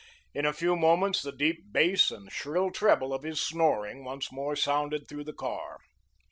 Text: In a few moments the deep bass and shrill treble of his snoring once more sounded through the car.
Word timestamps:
In 0.33 0.47
a 0.47 0.51
few 0.51 0.75
moments 0.75 1.21
the 1.21 1.31
deep 1.31 1.61
bass 1.71 2.09
and 2.09 2.31
shrill 2.31 2.71
treble 2.71 3.13
of 3.13 3.21
his 3.21 3.39
snoring 3.39 4.03
once 4.03 4.31
more 4.31 4.55
sounded 4.55 5.07
through 5.07 5.25
the 5.25 5.31
car. 5.33 5.77